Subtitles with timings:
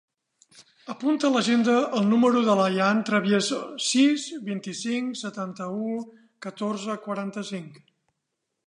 [0.93, 3.61] Apunta a l'agenda el número de l'Ayaan Travieso:
[3.91, 6.03] sis, vint-i-cinc, setanta-u,
[6.49, 7.81] catorze, quaranta-cinc.